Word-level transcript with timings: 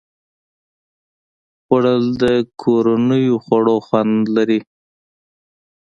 خوړل 1.63 2.03
د 2.21 2.23
کورني 2.61 3.23
خواړو 3.43 3.75
خوند 3.85 4.21
لري 4.35 4.59